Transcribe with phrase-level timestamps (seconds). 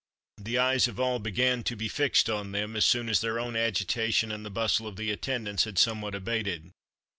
[0.39, 3.55] The eyes of all began to be fixed on them, as soon as their own
[3.55, 6.71] agitation and the bustle of the attendants had somewhat abated.